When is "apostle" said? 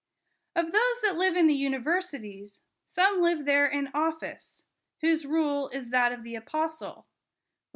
6.33-6.91